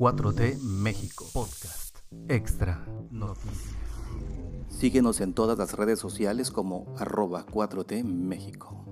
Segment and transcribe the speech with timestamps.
[0.00, 3.76] 4T México Podcast Extra Noticias.
[4.70, 8.82] Síguenos en todas las redes sociales como arroba 4T México.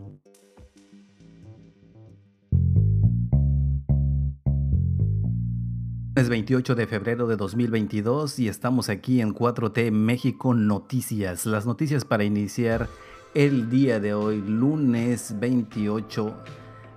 [6.15, 11.47] Es 28 de febrero de 2022 y estamos aquí en 4T México Noticias.
[11.47, 12.87] Las noticias para iniciar
[13.33, 16.37] el día de hoy, lunes 28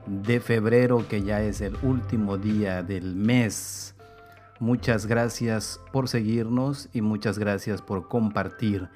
[0.06, 3.96] de febrero, que ya es el último día del mes.
[4.62, 8.90] Muchas gracias por seguirnos y muchas gracias por compartir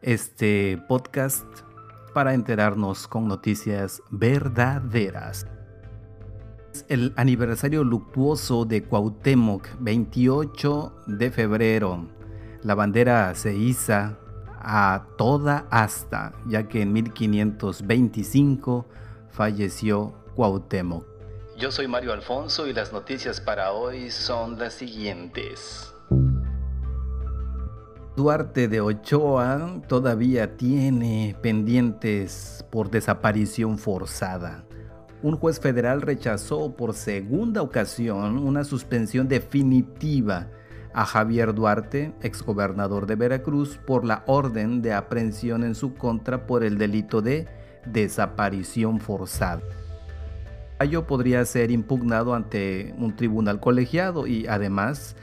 [0.00, 1.44] este podcast
[2.14, 5.46] para enterarnos con noticias verdaderas.
[6.88, 12.08] El aniversario luctuoso de Cuauhtémoc, 28 de febrero.
[12.62, 14.16] La bandera se iza
[14.58, 18.86] a toda asta, ya que en 1525
[19.28, 21.09] falleció Cuauhtémoc.
[21.60, 25.92] Yo soy Mario Alfonso y las noticias para hoy son las siguientes.
[28.16, 34.64] Duarte de Ochoa todavía tiene pendientes por desaparición forzada.
[35.22, 40.48] Un juez federal rechazó por segunda ocasión una suspensión definitiva
[40.94, 46.64] a Javier Duarte, exgobernador de Veracruz, por la orden de aprehensión en su contra por
[46.64, 47.46] el delito de
[47.84, 49.60] desaparición forzada
[50.80, 55.14] fallo podría ser impugnado ante un tribunal colegiado y además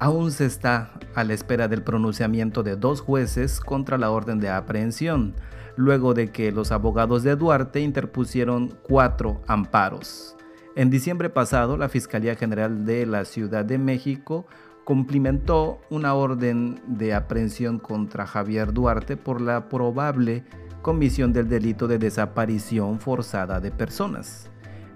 [0.00, 4.50] aún se está a la espera del pronunciamiento de dos jueces contra la orden de
[4.50, 5.36] aprehensión,
[5.76, 10.34] luego de que los abogados de Duarte interpusieron cuatro amparos.
[10.74, 14.46] En diciembre pasado, la Fiscalía General de la Ciudad de México
[14.82, 20.42] cumplimentó una orden de aprehensión contra Javier Duarte por la probable
[20.82, 24.50] comisión del delito de desaparición forzada de personas.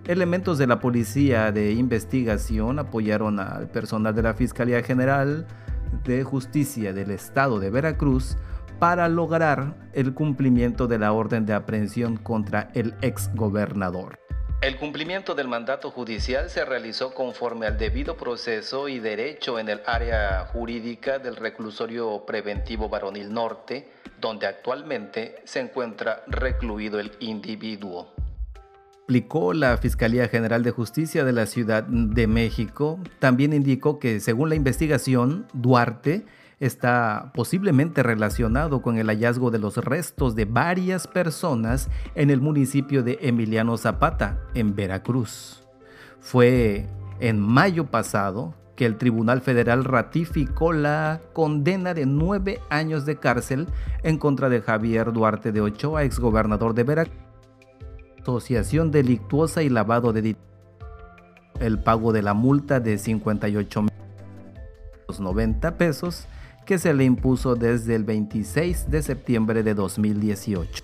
[0.09, 5.47] Elementos de la Policía de Investigación apoyaron al personal de la Fiscalía General
[6.03, 8.37] de Justicia del Estado de Veracruz
[8.81, 14.19] para lograr el cumplimiento de la orden de aprehensión contra el ex gobernador.
[14.61, 19.83] El cumplimiento del mandato judicial se realizó conforme al debido proceso y derecho en el
[19.87, 23.89] área jurídica del reclusorio preventivo varonil norte,
[24.21, 28.13] donde actualmente se encuentra recluido el individuo
[29.03, 34.49] explicó la Fiscalía General de Justicia de la Ciudad de México, también indicó que según
[34.49, 36.25] la investigación, Duarte
[36.61, 43.03] está posiblemente relacionado con el hallazgo de los restos de varias personas en el municipio
[43.03, 45.65] de Emiliano Zapata, en Veracruz.
[46.21, 46.87] Fue
[47.19, 53.67] en mayo pasado que el Tribunal Federal ratificó la condena de nueve años de cárcel
[54.05, 57.22] en contra de Javier Duarte de Ochoa, exgobernador de Veracruz
[58.23, 60.41] asociación delictuosa y lavado de dinero.
[61.61, 66.27] El pago de la multa de 58.90 pesos
[66.65, 70.83] que se le impuso desde el 26 de septiembre de 2018.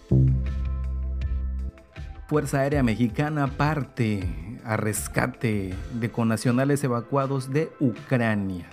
[2.27, 8.69] Fuerza Aérea Mexicana parte a rescate de conacionales evacuados de Ucrania.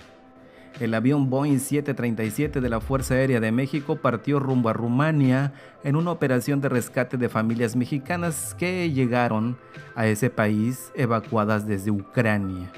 [0.78, 5.96] El avión Boeing 737 de la Fuerza Aérea de México partió rumbo a Rumania en
[5.96, 9.58] una operación de rescate de familias mexicanas que llegaron
[9.94, 12.70] a ese país evacuadas desde Ucrania.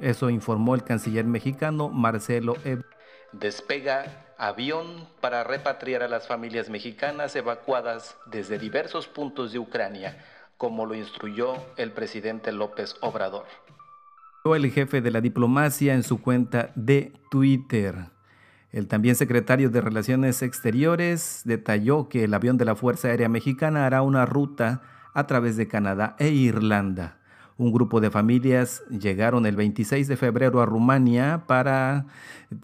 [0.00, 2.84] Eso informó el canciller mexicano Marcelo Ebrard.
[3.32, 10.22] Despega avión para repatriar a las familias mexicanas evacuadas desde diversos puntos de Ucrania,
[10.58, 13.46] como lo instruyó el presidente López Obrador
[14.54, 18.10] el jefe de la diplomacia en su cuenta de Twitter.
[18.70, 23.86] El también secretario de Relaciones Exteriores detalló que el avión de la Fuerza Aérea Mexicana
[23.86, 24.82] hará una ruta
[25.14, 27.18] a través de Canadá e Irlanda.
[27.56, 32.06] Un grupo de familias llegaron el 26 de febrero a Rumania para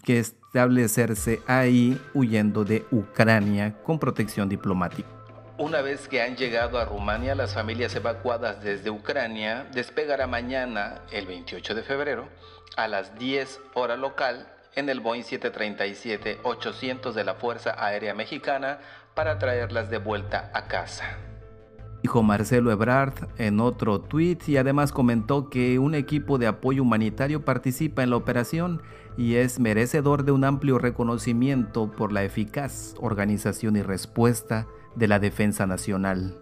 [0.03, 5.12] que establecerse ahí huyendo de Ucrania con protección diplomática.
[5.63, 11.25] Una vez que han llegado a Rumania, las familias evacuadas desde Ucrania despegará mañana, el
[11.25, 12.27] 28 de febrero,
[12.75, 14.45] a las 10 hora local
[14.75, 18.79] en el Boeing 737-800 de la Fuerza Aérea Mexicana
[19.13, 21.17] para traerlas de vuelta a casa.
[22.01, 27.45] Dijo Marcelo Ebrard en otro tuit y además comentó que un equipo de apoyo humanitario
[27.45, 28.81] participa en la operación
[29.15, 35.19] y es merecedor de un amplio reconocimiento por la eficaz organización y respuesta de la
[35.19, 36.37] defensa nacional.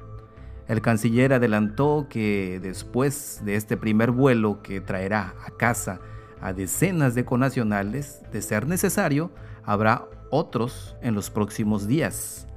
[0.67, 5.99] El canciller adelantó que después de este primer vuelo que traerá a casa
[6.41, 9.31] a decenas de conacionales, de ser necesario,
[9.63, 12.47] habrá otros en los próximos días.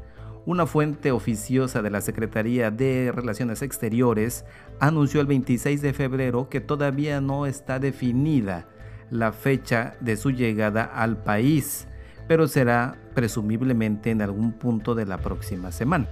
[0.46, 4.44] Una fuente oficiosa de la Secretaría de Relaciones Exteriores
[4.79, 8.69] anunció el 26 de febrero que todavía no está definida
[9.11, 11.87] la fecha de su llegada al país,
[12.29, 16.08] pero será presumiblemente en algún punto de la próxima semana.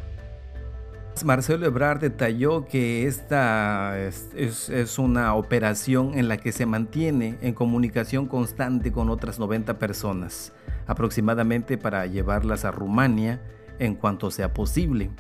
[1.24, 8.26] Marcelo Ebrard detalló que esta es, una operación en la que se mantiene en comunicación
[8.26, 10.52] constante con otras 90 personas,
[10.86, 13.40] aproximadamente para llevarlas a Rumania
[13.78, 15.10] en cuanto sea posible.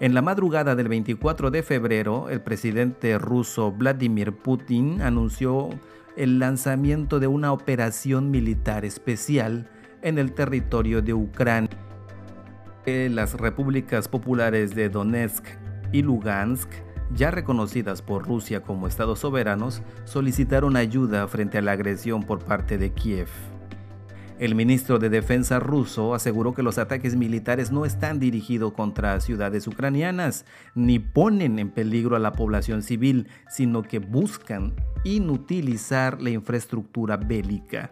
[0.00, 5.68] En la madrugada del 24 de febrero, el presidente ruso Vladimir Putin anunció
[6.16, 9.70] el lanzamiento de una operación militar especial
[10.02, 11.70] en el territorio de Ucrania.
[12.86, 15.44] Las repúblicas populares de Donetsk
[15.92, 16.70] y Lugansk,
[17.14, 22.78] ya reconocidas por Rusia como estados soberanos, solicitaron ayuda frente a la agresión por parte
[22.78, 23.28] de Kiev.
[24.38, 29.66] El ministro de Defensa ruso aseguró que los ataques militares no están dirigidos contra ciudades
[29.66, 30.44] ucranianas
[30.76, 37.90] ni ponen en peligro a la población civil, sino que buscan inutilizar la infraestructura bélica.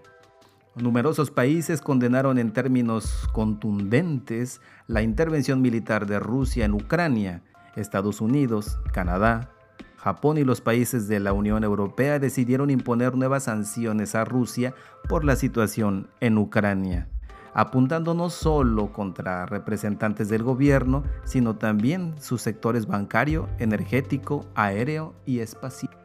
[0.77, 7.43] Numerosos países condenaron en términos contundentes la intervención militar de Rusia en Ucrania.
[7.77, 9.53] Estados Unidos, Canadá,
[9.97, 14.75] Japón y los países de la Unión Europea decidieron imponer nuevas sanciones a Rusia
[15.09, 17.09] por la situación en Ucrania,
[17.55, 25.39] apuntando no solo contra representantes del gobierno, sino también sus sectores bancario, energético, aéreo y
[25.39, 25.97] espacial.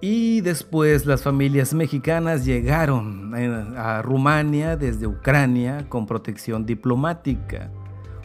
[0.00, 3.34] Y después las familias mexicanas llegaron
[3.76, 7.70] a Rumania desde Ucrania con protección diplomática.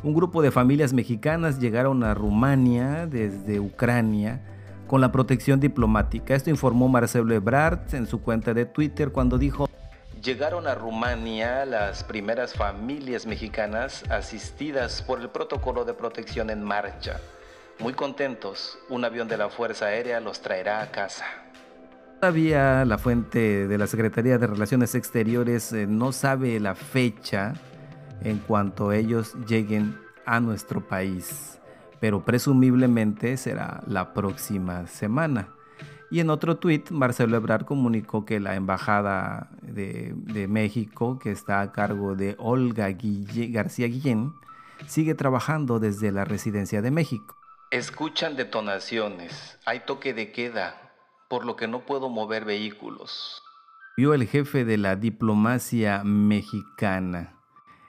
[0.04, 4.42] Un grupo de familias mexicanas llegaron a Rumania desde Ucrania
[4.88, 6.36] con la protección diplomática.
[6.36, 9.70] Esto informó Marcelo Ebrard en su cuenta de Twitter cuando dijo,
[10.22, 17.22] Llegaron a Rumania las primeras familias mexicanas asistidas por el protocolo de protección en marcha.
[17.80, 21.26] Muy contentos, un avión de la Fuerza Aérea los traerá a casa.
[22.22, 27.54] Todavía la fuente de la Secretaría de Relaciones Exteriores eh, no sabe la fecha
[28.24, 31.60] en cuanto ellos lleguen a nuestro país,
[32.00, 35.50] pero presumiblemente será la próxima semana.
[36.12, 40.14] Y en otro tuit, Marcelo Ebrard comunicó que la Embajada de,
[40.48, 42.90] México, que está a cargo de Olga
[43.50, 44.32] García Guillén,
[44.86, 47.36] sigue trabajando desde la residencia de México.
[47.72, 50.81] Escuchan detonaciones, hay toque de queda,
[51.32, 53.42] por lo que no puedo mover vehículos.
[53.96, 57.38] Vio el jefe de la diplomacia mexicana.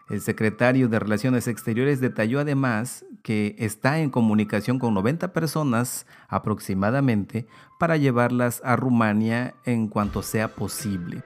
[0.08, 7.48] El secretario de Relaciones Exteriores detalló además que está en comunicación con 90 personas aproximadamente
[7.80, 11.24] para llevarlas a Rumania en cuanto sea posible.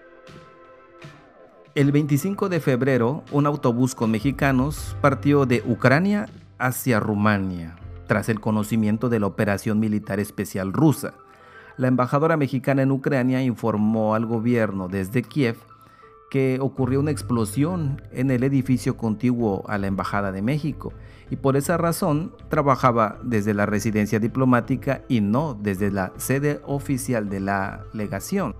[1.74, 7.76] El 25 de febrero, un autobús con mexicanos partió de Ucrania hacia Rumania,
[8.06, 11.12] tras el conocimiento de la operación militar especial rusa.
[11.76, 15.56] La embajadora mexicana en Ucrania informó al gobierno desde Kiev
[16.30, 20.92] que ocurrió una explosión en el edificio contiguo a la Embajada de México
[21.30, 27.28] y por esa razón trabajaba desde la residencia diplomática y no desde la sede oficial
[27.28, 28.54] de la legación.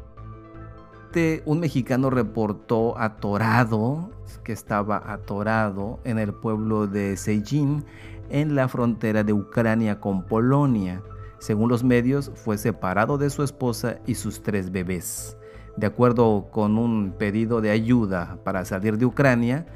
[1.46, 4.10] Un mexicano reportó atorado,
[4.44, 7.86] que estaba atorado en el pueblo de Sejin,
[8.28, 11.00] en la frontera de Ucrania con Polonia.
[11.38, 15.37] Según los medios, fue separado de su esposa y sus tres bebés
[15.76, 19.66] de acuerdo con un pedido de ayuda para salir de Ucrania,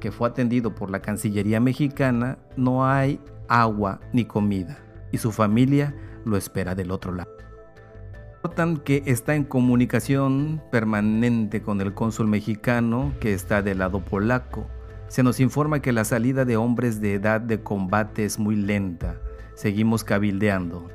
[0.00, 4.78] que fue atendido por la Cancillería mexicana, no hay agua ni comida
[5.12, 7.30] y su familia lo espera del otro lado.
[8.42, 14.66] Notan que está en comunicación permanente con el cónsul mexicano que está del lado polaco.
[15.08, 19.20] Se nos informa que la salida de hombres de edad de combate es muy lenta.
[19.54, 20.88] Seguimos cabildeando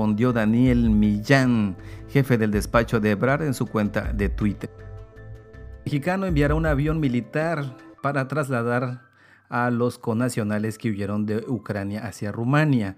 [0.00, 1.76] respondió Daniel Millán,
[2.08, 4.70] jefe del despacho de Ebrard, en su cuenta de Twitter.
[4.80, 9.02] El mexicano enviará un avión militar para trasladar
[9.50, 12.96] a los conacionales que huyeron de Ucrania hacia Rumania.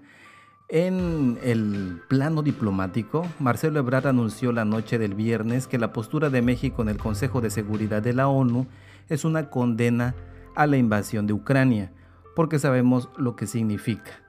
[0.69, 6.41] En el plano diplomático, Marcelo Ebrard anunció la noche del viernes que la postura de
[6.41, 8.65] México en el Consejo de Seguridad de la ONU
[9.09, 10.15] es una condena
[10.55, 11.91] a la invasión de Ucrania,
[12.33, 14.22] porque sabemos lo que significa.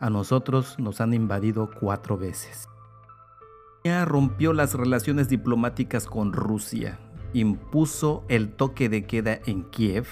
[0.00, 2.70] A nosotros nos han invadido cuatro veces.
[4.06, 6.98] Rompió las relaciones diplomáticas con Rusia,
[7.34, 10.06] impuso el toque de queda en Kiev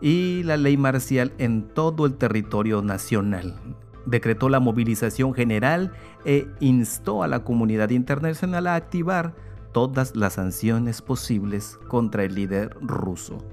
[0.00, 3.60] y la ley marcial en todo el territorio nacional.
[4.06, 5.92] Decretó la movilización general
[6.24, 9.34] e instó a la comunidad internacional a activar
[9.72, 13.44] todas las sanciones posibles contra el líder ruso.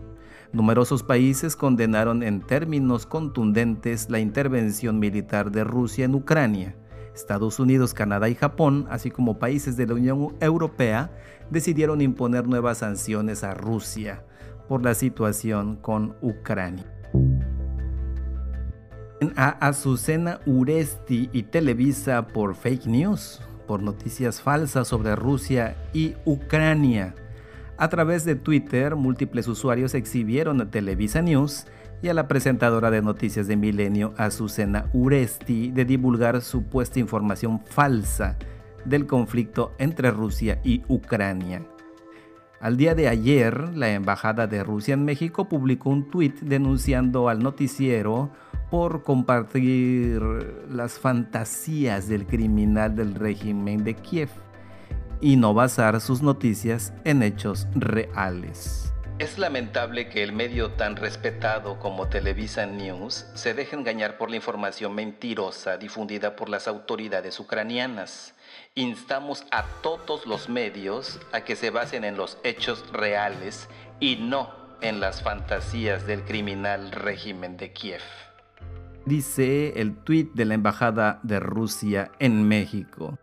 [0.56, 6.78] Numerosos países condenaron en términos contundentes la intervención militar de Rusia en Ucrania.
[7.14, 11.12] Estados Unidos, Canadá y Japón, así como países de la Unión Europea,
[11.50, 14.24] decidieron imponer nuevas sanciones a Rusia
[14.70, 16.90] por la situación con Ucrania.
[19.36, 27.14] A Azucena Uresti y Televisa por fake news, por noticias falsas sobre Rusia y Ucrania.
[27.78, 31.66] A través de Twitter, múltiples usuarios exhibieron a Televisa News
[32.02, 38.38] y a la presentadora de noticias de Milenio, Azucena Uresti, de divulgar supuesta información falsa
[38.86, 41.64] del conflicto entre Rusia y Ucrania.
[42.62, 47.40] Al día de ayer, la Embajada de Rusia en México publicó un tuit denunciando al
[47.40, 48.32] noticiero
[48.72, 50.22] por compartir
[50.70, 54.30] las fantasías del criminal del régimen de Kiev
[55.22, 58.94] y no basar sus noticias en hechos reales.
[59.18, 64.36] Es lamentable que el medio tan respetado como Televisa News se deje engañar por la
[64.36, 68.34] información mentirosa difundida por las autoridades ucranianas.
[68.76, 73.70] Instamos a todos los medios a que se basen en los hechos reales
[74.02, 74.50] y no
[74.82, 78.02] en las fantasías del criminal régimen de Kiev.
[79.06, 83.18] Dice el tuit de la Embajada de Rusia en México.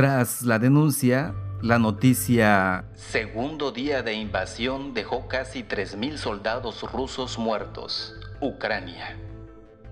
[0.00, 8.14] Tras la denuncia, la noticia Segundo día de invasión dejó casi 3.000 soldados rusos muertos.
[8.40, 9.18] Ucrania.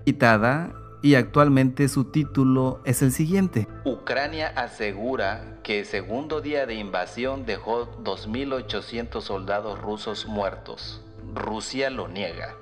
[0.05, 0.73] Citada
[1.03, 3.67] y actualmente su título es el siguiente.
[3.85, 11.05] Ucrania asegura que segundo día de invasión dejó 2.800 soldados rusos muertos.
[11.35, 12.55] Rusia lo niega.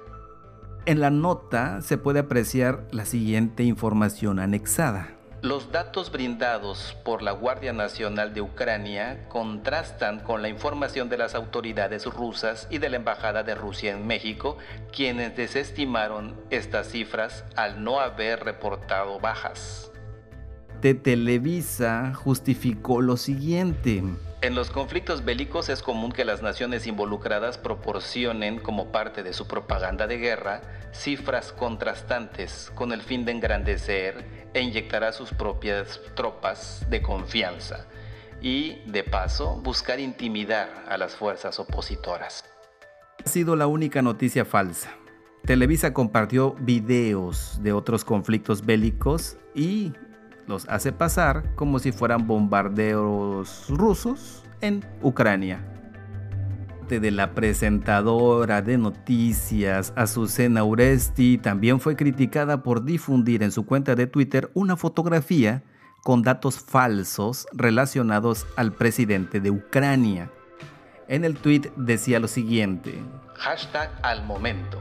[0.86, 5.17] En la nota se puede apreciar la siguiente información anexada.
[5.44, 11.36] Los datos brindados por la Guardia Nacional de Ucrania contrastan con la información de las
[11.36, 14.58] autoridades rusas y de la Embajada de Rusia en México,
[14.92, 19.92] quienes desestimaron estas cifras al no haber reportado bajas.
[20.82, 24.04] Televisa justificó lo siguiente.
[24.42, 29.48] En los conflictos bélicos es común que las naciones involucradas proporcionen como parte de su
[29.48, 36.00] propaganda de guerra cifras contrastantes con el fin de engrandecer e inyectar a sus propias
[36.16, 37.88] tropas de confianza
[38.40, 42.46] y, de paso, buscar intimidar a las fuerzas opositoras.
[43.26, 44.92] Ha sido la única noticia falsa.
[45.46, 49.94] Televisa compartió videos de otros conflictos bélicos y
[50.48, 55.60] los hace pasar como si fueran bombardeos rusos en Ucrania.
[56.90, 63.94] De la presentadora de noticias Azucena Uresti también fue criticada por difundir en su cuenta
[63.94, 65.64] de Twitter una fotografía
[66.02, 70.32] con datos falsos relacionados al presidente de Ucrania.
[71.10, 73.04] En el tweet decía lo siguiente.
[73.36, 74.80] Hashtag al momento.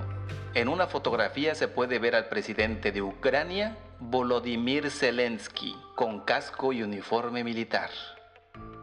[0.57, 6.83] En una fotografía se puede ver al presidente de Ucrania Volodymyr Zelensky con casco y
[6.83, 7.91] uniforme militar.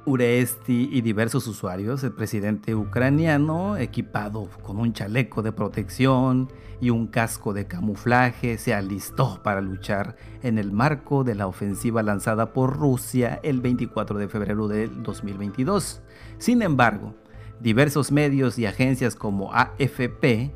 [0.06, 6.48] Uresti y diversos usuarios, el presidente ucraniano, equipado con un chaleco de protección
[6.80, 12.04] y un casco de camuflaje, se alistó para luchar en el marco de la ofensiva
[12.04, 16.04] lanzada por Rusia el 24 de febrero del 2022.
[16.38, 17.16] Sin embargo,
[17.62, 20.52] diversos medios y agencias como AFP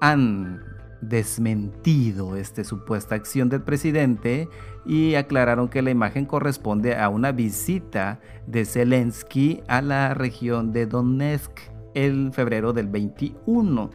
[0.00, 0.62] han
[1.00, 4.48] desmentido esta supuesta acción del presidente
[4.84, 10.86] y aclararon que la imagen corresponde a una visita de Zelensky a la región de
[10.86, 11.52] Donetsk
[11.94, 13.90] en febrero del 21,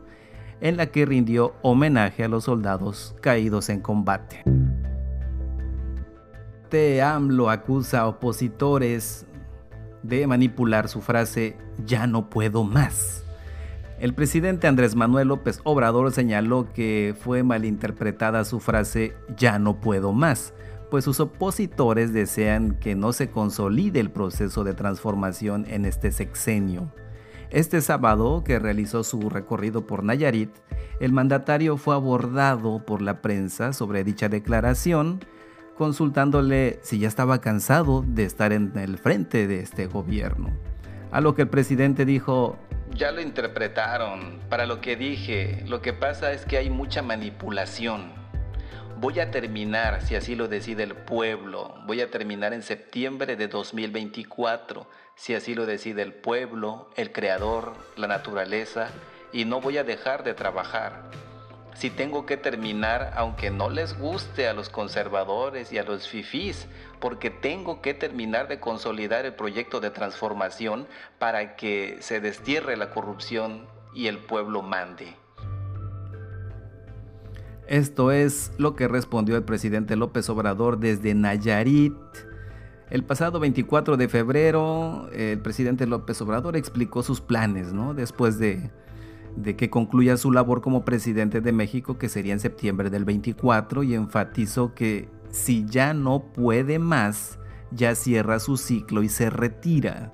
[0.62, 4.44] en la que rindió homenaje a los soldados caídos en combate.
[6.70, 9.28] Te AMLO acusa a opositores
[10.02, 13.24] de manipular su frase ya no puedo más
[14.04, 20.12] el presidente Andrés Manuel López Obrador señaló que fue malinterpretada su frase ya no puedo
[20.12, 20.54] más,
[20.92, 26.92] pues sus opositores desean que no se consolide el proceso de transformación en este sexenio.
[27.50, 30.52] Este sábado, que realizó su recorrido por Nayarit,
[31.00, 35.24] el mandatario fue abordado por la prensa sobre dicha declaración,
[35.78, 40.73] consultándole si ya estaba cansado de estar en el frente de este gobierno.
[41.14, 42.58] A lo que el presidente dijo,
[42.96, 44.40] ya lo interpretaron.
[44.50, 48.12] Para lo que dije, lo que pasa es que hay mucha manipulación.
[49.00, 53.48] Voy a terminar, si así lo decide el pueblo, voy a terminar en septiembre de
[53.48, 58.88] 2024, si así lo decide el pueblo, el creador, la naturaleza,
[59.32, 61.12] y no voy a dejar de trabajar
[61.76, 66.68] si tengo que terminar, aunque no les guste a los conservadores y a los fifís,
[67.00, 70.88] porque tengo que terminar de consolidar el proyecto de transformación
[71.20, 75.16] para que se destierre la corrupción y el pueblo mande.
[77.68, 81.94] Esto es lo que respondió el presidente López Obrador desde Nayarit.
[82.90, 87.94] El pasado 24 de febrero, el presidente López Obrador explicó sus planes, ¿no?
[87.94, 88.70] Después de,
[89.36, 93.84] de que concluya su labor como presidente de México, que sería en septiembre del 24,
[93.84, 97.40] y enfatizó que si ya no puede más,
[97.72, 100.12] ya cierra su ciclo y se retira.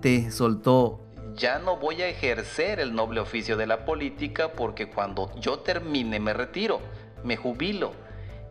[0.00, 1.02] Te soltó
[1.34, 6.20] ya no voy a ejercer el noble oficio de la política porque cuando yo termine
[6.20, 6.80] me retiro,
[7.24, 7.92] me jubilo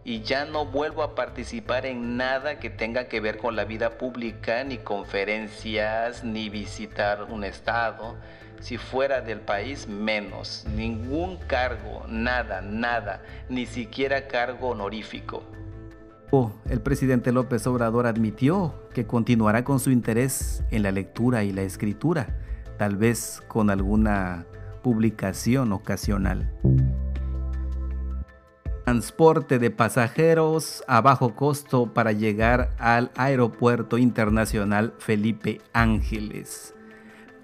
[0.03, 3.97] y ya no vuelvo a participar en nada que tenga que ver con la vida
[3.97, 8.15] pública, ni conferencias, ni visitar un estado.
[8.61, 10.65] Si fuera del país, menos.
[10.75, 15.43] Ningún cargo, nada, nada, ni siquiera cargo honorífico.
[16.31, 21.51] Oh, el presidente López Obrador admitió que continuará con su interés en la lectura y
[21.51, 22.37] la escritura
[22.81, 24.47] tal vez con alguna
[24.81, 26.51] publicación ocasional.
[28.85, 36.73] Transporte de pasajeros a bajo costo para llegar al Aeropuerto Internacional Felipe Ángeles.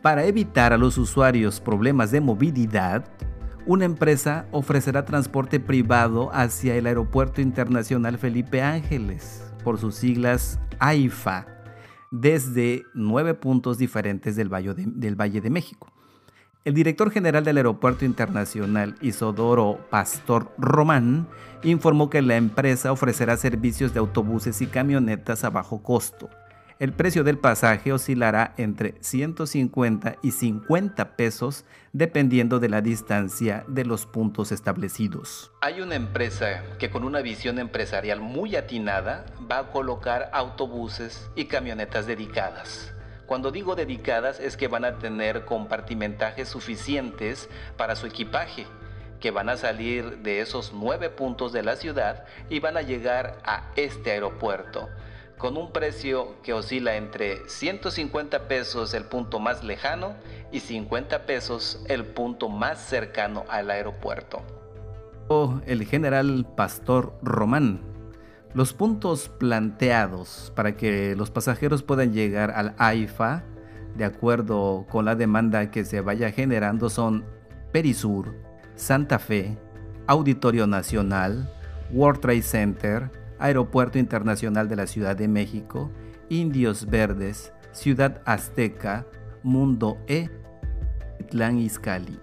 [0.01, 3.05] Para evitar a los usuarios problemas de movilidad,
[3.65, 11.47] una empresa ofrecerá transporte privado hacia el Aeropuerto Internacional Felipe Ángeles, por sus siglas AIFA
[12.11, 14.73] desde nueve puntos diferentes del Valle
[15.41, 15.91] de, México.
[16.63, 21.27] El director general del Aeropuerto Internacional, Isodoro Pastor Román,
[21.63, 26.29] informó que la empresa ofrecerá servicios de autobuses y camionetas a bajo costo
[26.79, 33.83] el precio del pasaje oscilará entre 150 y 50 pesos dependiendo de la distancia de
[33.83, 35.51] los puntos establecidos.
[35.61, 41.45] Hay una empresa que con una visión empresarial muy atinada va a colocar autobuses y
[41.45, 42.93] camionetas dedicadas.
[43.25, 48.67] Cuando digo dedicadas es que van a tener compartimentajes suficientes para su equipaje
[49.19, 53.39] que van a salir de esos nueve puntos de la ciudad y van a llegar
[53.43, 54.89] a este aeropuerto
[55.37, 60.15] con un precio que oscila entre 150 pesos el punto más lejano
[60.51, 64.41] y 50 pesos el punto más cercano al aeropuerto.
[65.65, 67.81] El general Pastor Román.
[68.53, 73.43] Los puntos planteados para que los pasajeros puedan llegar al AIFA,
[73.95, 77.25] de acuerdo con la demanda que se vaya generando, son
[77.73, 78.33] Perisur,
[78.75, 79.57] Santa Fe,
[80.07, 81.51] Auditorio Nacional,
[81.91, 85.91] World Trade Center, Aeropuerto Internacional de la Ciudad de México,
[86.29, 89.05] Indios Verdes, Ciudad Azteca,
[89.43, 90.29] Mundo E,
[91.19, 92.19] Itlán Izcalli.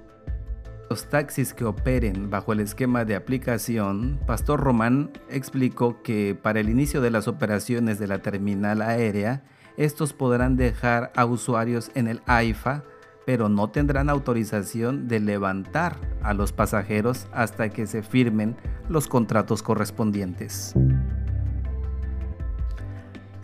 [0.90, 6.68] Los taxis que operen bajo el esquema de aplicación, Pastor Román explicó que para el
[6.68, 9.42] inicio de las operaciones de la terminal aérea,
[9.76, 12.84] estos podrán dejar a usuarios en el AIFA
[13.24, 18.56] pero no tendrán autorización de levantar a los pasajeros hasta que se firmen
[18.88, 20.74] los contratos correspondientes.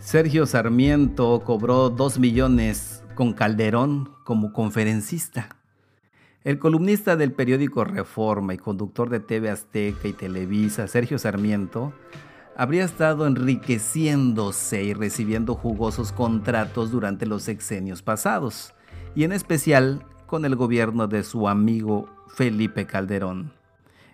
[0.01, 5.49] Sergio Sarmiento cobró 2 millones con Calderón como conferencista.
[6.43, 11.93] El columnista del periódico Reforma y conductor de TV Azteca y Televisa, Sergio Sarmiento,
[12.57, 18.73] habría estado enriqueciéndose y recibiendo jugosos contratos durante los sexenios pasados
[19.13, 23.60] y en especial con el gobierno de su amigo Felipe Calderón.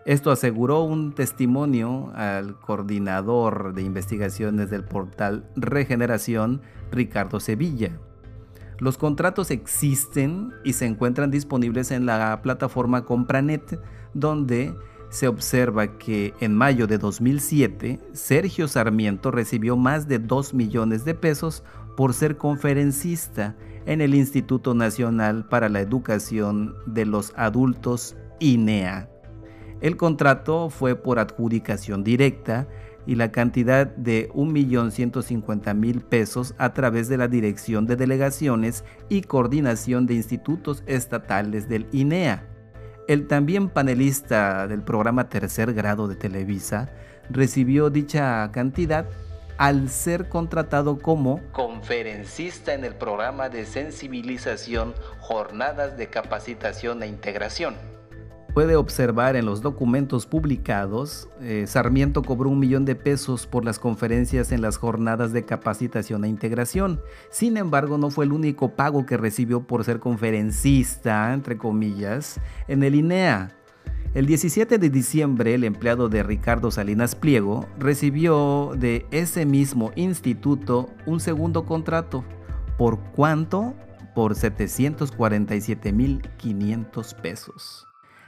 [0.07, 6.61] Esto aseguró un testimonio al coordinador de investigaciones del portal Regeneración,
[6.93, 7.99] Ricardo Sevilla.
[8.79, 13.81] Los contratos existen y se encuentran disponibles en la plataforma Compranet,
[14.13, 14.73] donde
[15.09, 21.15] se observa que en mayo de 2007 Sergio Sarmiento recibió más de 2 millones de
[21.15, 21.65] pesos
[21.97, 29.09] por ser conferencista en el Instituto Nacional para la Educación de los Adultos INEA.
[29.81, 32.67] El contrato fue por adjudicación directa
[33.05, 40.07] y la cantidad de 1.150.000 pesos a través de la Dirección de Delegaciones y Coordinación
[40.07, 42.43] de Institutos Estatales del INEA.
[43.07, 46.89] El también panelista del programa Tercer Grado de Televisa
[47.29, 49.05] recibió dicha cantidad
[49.57, 57.96] al ser contratado como conferencista en el programa de sensibilización Jornadas de Capacitación e Integración.
[58.57, 63.77] Puede observar en los documentos publicados, eh, Sarmiento cobró un millón de pesos por las
[63.77, 66.99] conferencias en las jornadas de capacitación e integración.
[67.29, 72.81] Sin embargo, no fue el único pago que recibió por ser conferencista, entre comillas, en
[72.81, 73.55] el INEA.
[74.15, 80.89] El 17 de diciembre, el empleado de Ricardo Salinas Pliego recibió de ese mismo instituto
[81.05, 82.23] un segundo contrato.
[82.75, 83.75] ¿Por cuánto?
[84.15, 87.87] Por 747.500 pesos.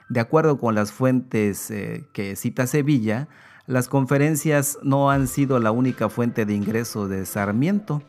[0.09, 3.27] De acuerdo con las fuentes eh, que cita Sevilla,
[3.67, 8.01] las conferencias no han sido la única fuente de ingreso de Sarmiento.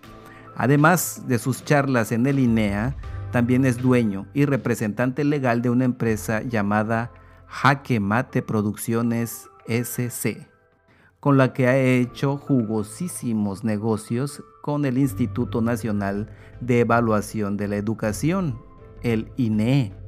[0.57, 2.97] Además de sus charlas en el INEA,
[3.31, 7.13] también es dueño y representante legal de una empresa llamada
[7.47, 10.49] Jaque Mate Producciones SC,
[11.21, 16.31] con la que ha hecho jugosísimos negocios con el Instituto Nacional
[16.63, 18.59] de Evaluación de la Educación,
[19.03, 20.00] el INEE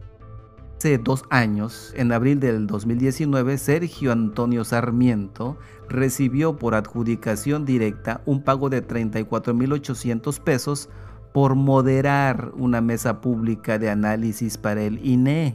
[0.83, 5.57] Hace dos años, en abril del 2019, Sergio Antonio Sarmiento
[5.88, 10.88] recibió por adjudicación directa un pago de 34.800 pesos
[11.33, 15.55] por moderar una mesa pública de análisis para el INE.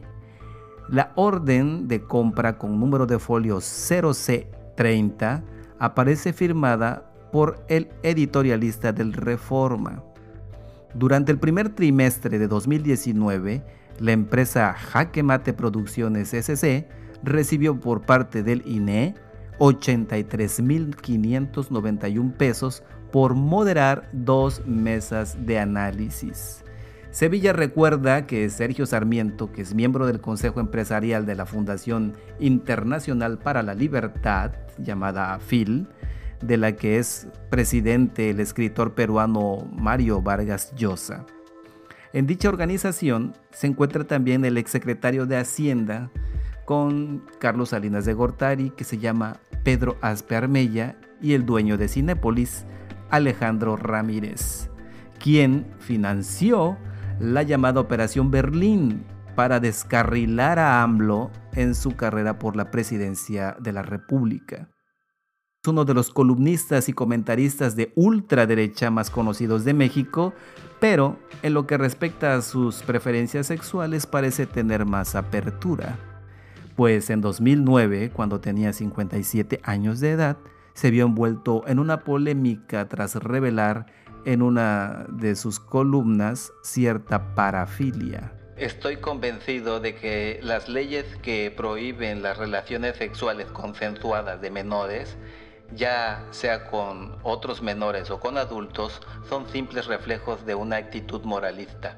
[0.88, 5.44] La orden de compra con número de folio 0C30
[5.78, 10.02] aparece firmada por el editorialista del Reforma.
[10.94, 13.62] Durante el primer trimestre de 2019,
[14.00, 16.86] la empresa Jaque Mate Producciones SC
[17.24, 19.16] recibió por parte del INE
[19.60, 26.64] 83.591 pesos por moderar dos mesas de análisis.
[27.12, 33.40] Sevilla recuerda que Sergio Sarmiento, que es miembro del Consejo Empresarial de la Fundación Internacional
[33.40, 35.88] para la Libertad, llamada FIL,
[36.44, 41.26] de la que es presidente el escritor peruano Mario Vargas Llosa.
[42.14, 46.10] En dicha organización se encuentra también el exsecretario de Hacienda
[46.66, 51.88] con Carlos Salinas de Gortari, que se llama Pedro Aspe Armella, y el dueño de
[51.88, 52.66] Cinépolis,
[53.10, 54.70] Alejandro Ramírez,
[55.20, 56.78] quien financió
[57.20, 59.04] la llamada Operación Berlín
[59.36, 64.70] para descarrilar a AMLO en su carrera por la presidencia de la República
[65.68, 70.34] uno de los columnistas y comentaristas de ultraderecha más conocidos de México,
[70.80, 75.98] pero en lo que respecta a sus preferencias sexuales parece tener más apertura.
[76.76, 80.38] Pues en 2009, cuando tenía 57 años de edad,
[80.74, 83.88] se vio envuelto en una polémica tras revelar
[84.26, 88.34] en una de sus columnas cierta parafilia.
[88.58, 95.16] Estoy convencido de que las leyes que prohíben las relaciones sexuales consensuadas de menores
[95.76, 101.98] ya sea con otros menores o con adultos, son simples reflejos de una actitud moralista.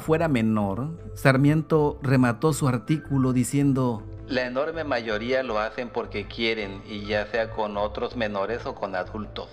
[0.00, 7.04] fuera menor, Sarmiento remató su artículo diciendo, La enorme mayoría lo hacen porque quieren y
[7.06, 9.48] ya sea con otros menores o con adultos.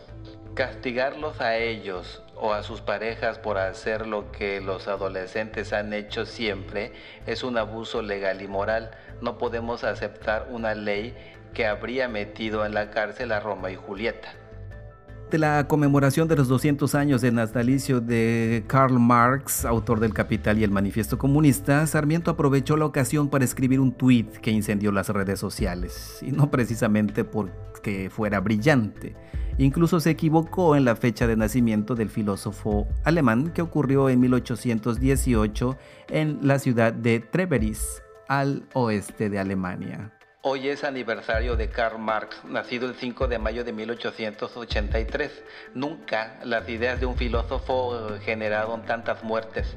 [0.54, 6.26] Castigarlos a ellos o a sus parejas por hacer lo que los adolescentes han hecho
[6.26, 6.94] siempre
[7.28, 8.92] es un abuso legal y moral.
[9.22, 11.16] No podemos aceptar una ley
[11.54, 14.30] que habría metido en la cárcel a Roma y Julieta.
[15.32, 20.58] De la conmemoración de los 200 años de natalicio de Karl Marx, autor del Capital
[20.58, 25.10] y el Manifiesto Comunista, Sarmiento aprovechó la ocasión para escribir un tuit que incendió las
[25.10, 29.16] redes sociales, y no precisamente porque fuera brillante.
[29.60, 35.78] Incluso se equivocó en la fecha de nacimiento del filósofo alemán que ocurrió en 1818
[36.10, 40.12] en la ciudad de Treveris, al oeste de Alemania.
[40.42, 45.44] Hoy es aniversario de Karl Marx, nacido el 5 de mayo de 1883.
[45.76, 49.76] Nunca las ideas de un filósofo generaron tantas muertes.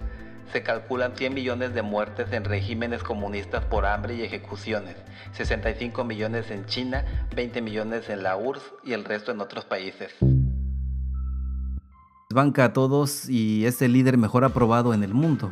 [0.53, 4.95] Se calculan 100 millones de muertes en regímenes comunistas por hambre y ejecuciones,
[5.33, 10.15] 65 millones en China, 20 millones en la URSS y el resto en otros países.
[12.33, 15.51] Banca a todos y es el líder mejor aprobado en el mundo.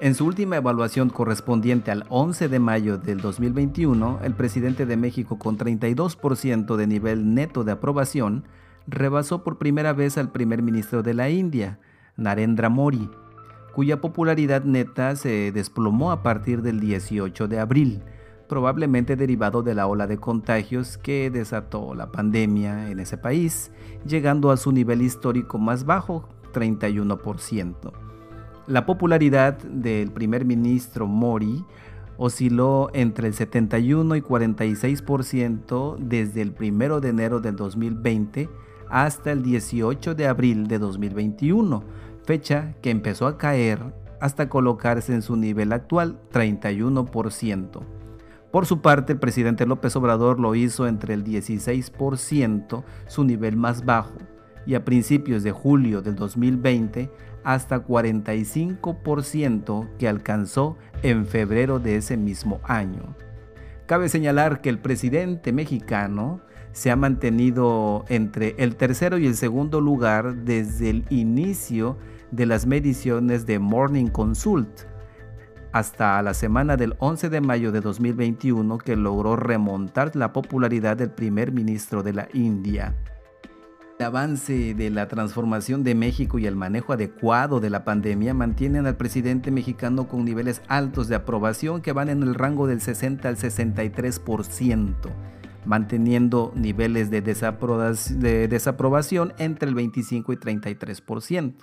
[0.00, 5.40] En su última evaluación correspondiente al 11 de mayo del 2021, el presidente de México
[5.40, 8.44] con 32% de nivel neto de aprobación
[8.86, 11.80] rebasó por primera vez al primer ministro de la India,
[12.16, 13.10] Narendra Modi,
[13.74, 18.04] cuya popularidad neta se desplomó a partir del 18 de abril,
[18.48, 23.72] probablemente derivado de la ola de contagios que desató la pandemia en ese país,
[24.06, 27.92] llegando a su nivel histórico más bajo, 31%.
[28.68, 31.64] La popularidad del primer ministro Mori
[32.18, 38.50] osciló entre el 71 y 46% desde el 1 de enero del 2020
[38.90, 41.82] hasta el 18 de abril de 2021,
[42.24, 43.80] fecha que empezó a caer
[44.20, 47.80] hasta colocarse en su nivel actual, 31%.
[48.52, 53.86] Por su parte, el presidente López Obrador lo hizo entre el 16%, su nivel más
[53.86, 54.18] bajo,
[54.66, 57.10] y a principios de julio del 2020
[57.44, 63.14] hasta 45% que alcanzó en febrero de ese mismo año.
[63.86, 66.40] Cabe señalar que el presidente mexicano
[66.72, 71.96] se ha mantenido entre el tercero y el segundo lugar desde el inicio
[72.30, 74.68] de las mediciones de Morning Consult.
[75.70, 81.10] hasta la semana del 11 de mayo de 2021 que logró remontar la popularidad del
[81.10, 82.94] primer ministro de la India.
[83.98, 88.86] El avance de la transformación de México y el manejo adecuado de la pandemia mantienen
[88.86, 93.28] al presidente mexicano con niveles altos de aprobación que van en el rango del 60
[93.28, 94.94] al 63%,
[95.66, 97.22] manteniendo niveles de,
[98.48, 101.54] desaprobación entre el 25 y 33%.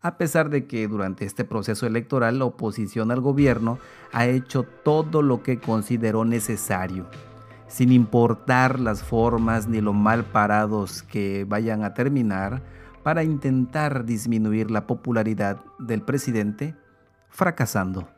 [0.00, 3.78] A pesar de que durante este proceso electoral la oposición al gobierno
[4.12, 7.06] ha hecho todo lo que consideró necesario
[7.68, 12.62] sin importar las formas ni lo mal parados que vayan a terminar,
[13.02, 16.74] para intentar disminuir la popularidad del presidente,
[17.28, 18.08] fracasando.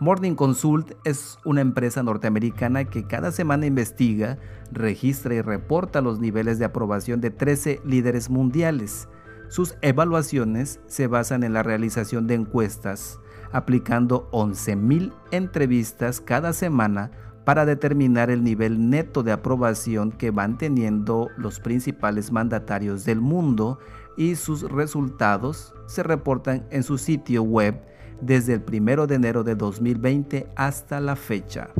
[0.00, 4.38] Morning Consult es una empresa norteamericana que cada semana investiga,
[4.72, 9.08] registra y reporta los niveles de aprobación de 13 líderes mundiales.
[9.48, 13.18] Sus evaluaciones se basan en la realización de encuestas,
[13.52, 17.10] aplicando 11.000 entrevistas cada semana
[17.48, 23.78] para determinar el nivel neto de aprobación que van teniendo los principales mandatarios del mundo
[24.18, 27.80] y sus resultados se reportan en su sitio web
[28.20, 31.70] desde el 1 de enero de 2020 hasta la fecha.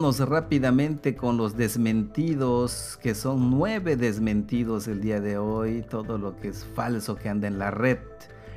[0.00, 6.38] Vamos rápidamente con los desmentidos, que son nueve desmentidos el día de hoy, todo lo
[6.38, 7.98] que es falso que anda en la red.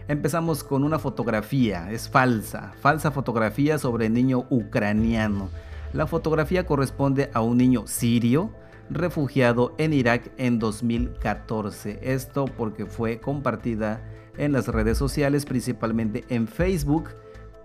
[0.08, 5.50] Empezamos con una fotografía, es falsa, falsa fotografía sobre niño ucraniano.
[5.94, 8.52] La fotografía corresponde a un niño sirio
[8.92, 12.00] refugiado en Irak en 2014.
[12.04, 14.04] Esto porque fue compartida
[14.38, 17.10] en las redes sociales, principalmente en Facebook,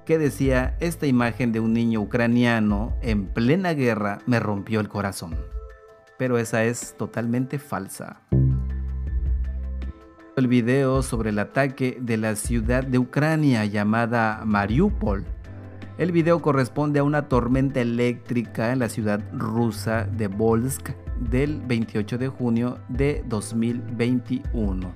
[0.06, 5.36] que decía, esta imagen de un niño ucraniano en plena guerra me rompió el corazón.
[6.16, 8.22] Pero esa es totalmente falsa
[10.40, 15.26] el video sobre el ataque de la ciudad de Ucrania llamada Mariupol.
[15.98, 22.16] El video corresponde a una tormenta eléctrica en la ciudad rusa de Volsk del 28
[22.16, 24.90] de junio de 2021.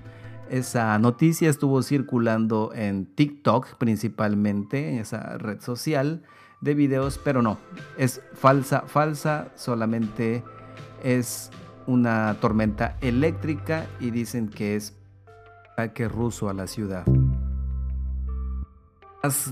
[0.49, 6.23] Esa noticia estuvo circulando en TikTok principalmente, en esa red social
[6.63, 7.59] de videos, pero no,
[7.99, 10.43] es falsa, falsa, solamente
[11.03, 11.51] es
[11.87, 14.97] una tormenta eléctrica y dicen que es
[15.75, 17.05] ataque ruso a la ciudad.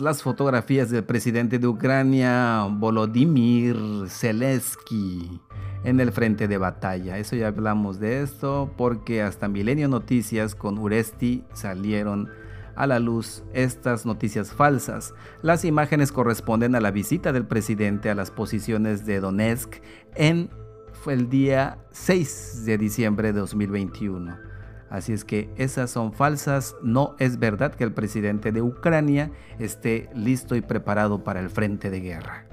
[0.01, 3.77] Las, fotografías del presidente de Ucrania, Volodymyr
[4.09, 5.41] Zelensky,
[5.83, 7.19] en el frente de batalla.
[7.19, 12.29] Eso ya hablamos de esto porque hasta Milenio Noticias con Uresti salieron
[12.77, 15.15] a la luz estas noticias falsas.
[15.43, 19.83] Las imágenes corresponden a la visita del presidente a las posiciones de Donetsk
[20.15, 20.51] en
[20.93, 24.52] fue el día 6 de diciembre de 2021.
[24.93, 26.77] Así es que esas son falsas.
[26.83, 31.89] No es verdad que el presidente de Ucrania esté listo y preparado para el frente
[31.89, 32.45] de guerra.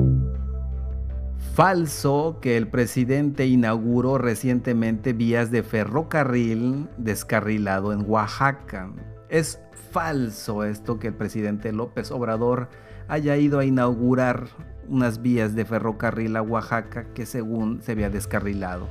[1.53, 8.89] Falso que el presidente inauguró recientemente vías de ferrocarril descarrilado en Oaxaca.
[9.27, 9.59] Es
[9.91, 12.69] falso esto que el presidente López Obrador
[13.09, 14.45] haya ido a inaugurar
[14.87, 18.87] unas vías de ferrocarril a Oaxaca que según se había descarrilado.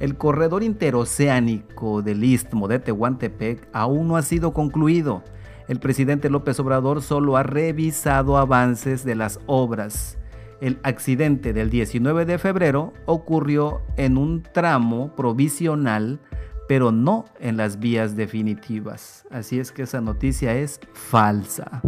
[0.00, 5.22] El corredor interoceánico del Istmo de Tehuantepec aún no ha sido concluido.
[5.68, 10.18] El presidente López Obrador solo ha revisado avances de las obras.
[10.60, 16.20] El accidente del 19 de febrero ocurrió en un tramo provisional,
[16.68, 19.26] pero no en las vías definitivas.
[19.30, 21.82] Así es que esa noticia es falsa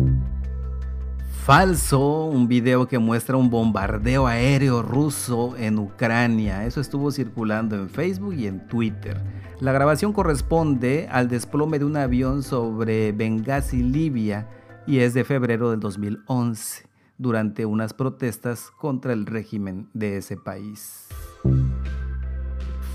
[1.46, 6.66] falso, un video que muestra un bombardeo aéreo ruso en Ucrania.
[6.66, 9.22] Eso estuvo circulando en Facebook y en Twitter.
[9.61, 14.48] La grabación corresponde al desplome de un avión sobre Benghazi, Libia,
[14.88, 21.06] y es de febrero del 2011, durante unas protestas contra el régimen de ese país.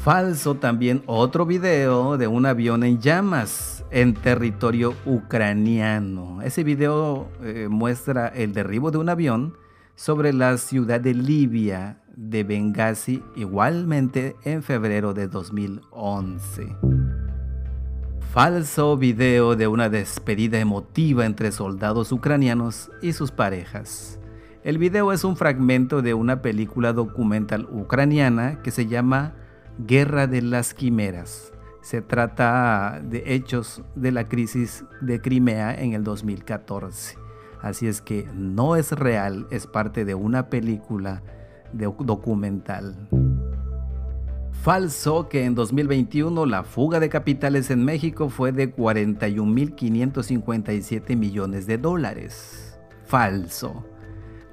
[0.04, 6.42] Falso también otro video de un avión en llamas en territorio ucraniano.
[6.42, 9.58] Ese video eh, muestra el derribo de un avión
[9.96, 16.76] sobre la ciudad de Libia de Benghazi igualmente en febrero de 2011.
[18.32, 24.20] Falso video de una despedida emotiva entre soldados ucranianos y sus parejas.
[24.64, 29.34] El video es un fragmento de una película documental ucraniana que se llama
[29.80, 31.51] Guerra de las Quimeras.
[31.82, 37.18] Se trata de hechos de la crisis de Crimea en el 2014.
[37.62, 41.22] Así es que no es real, es parte de una película
[41.74, 43.10] documental.
[44.52, 51.80] Falso que en 2021 la fuga de capitales en México fue de 41.557 millones de
[51.80, 52.68] dólares.
[53.06, 53.84] falso.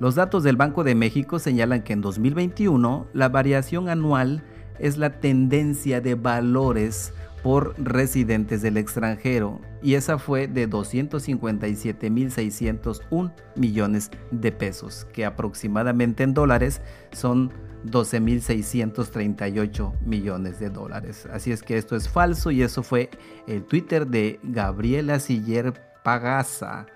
[0.01, 4.45] Los datos del Banco de México señalan que en 2021 la variación anual
[4.79, 7.13] es la tendencia de valores
[7.43, 16.35] por residentes del extranjero y esa fue de 257.601 millones de pesos, que aproximadamente en
[16.35, 17.51] dólares son
[17.87, 21.29] 12.638 millones de dólares.
[21.33, 23.11] Así es que esto es falso y eso fue
[23.47, 26.87] el Twitter de Gabriela Siller Pagasa.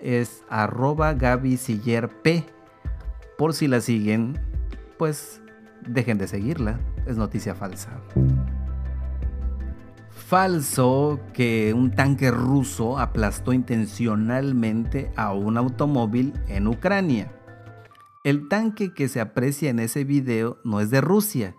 [0.00, 2.44] Es arroba Gaby Siller P.
[3.36, 4.38] Por si la siguen,
[4.96, 5.40] pues
[5.86, 6.78] dejen de seguirla.
[7.08, 7.90] Es noticia falsa
[10.28, 17.32] falso que un tanque ruso aplastó intencionalmente a un automóvil en Ucrania.
[18.24, 21.54] El tanque que se aprecia en ese video no es de Rusia.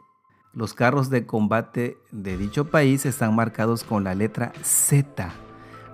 [0.53, 5.31] Los carros de combate de dicho país están marcados con la letra Z.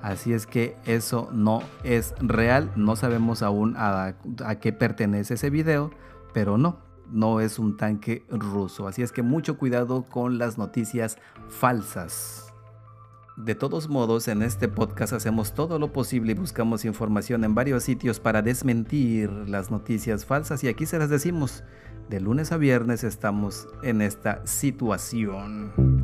[0.01, 2.73] Así es que eso no es real.
[2.75, 4.15] No sabemos aún a,
[4.59, 5.91] qué pertenece ese video,
[6.33, 6.79] pero no,
[7.11, 8.87] no es un tanque ruso.
[8.87, 11.17] Así es que mucho cuidado con las noticias
[11.49, 12.53] falsas.
[13.37, 17.83] De todos modos, en este podcast hacemos todo lo posible y buscamos información en varios
[17.83, 21.63] sitios para desmentir las noticias falsas y aquí se las decimos.
[22.09, 25.94] De lunes a viernes estamos en esta situación.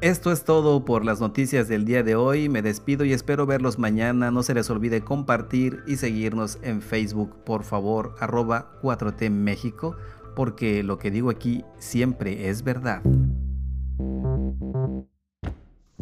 [0.00, 2.48] Esto es todo por las noticias del día de hoy.
[2.48, 4.30] Me despido y espero verlos mañana.
[4.30, 9.96] No se les olvide compartir y seguirnos en Facebook, por favor, arroba 4T México,
[10.36, 13.02] porque lo que digo aquí siempre es verdad.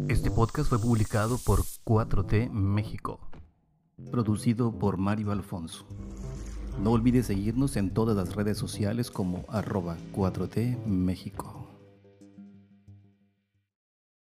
[0.07, 3.19] Este podcast fue publicado por 4T México,
[4.11, 5.87] producido por Mario Alfonso.
[6.83, 11.66] No olvides seguirnos en todas las redes sociales como arroba 4T México.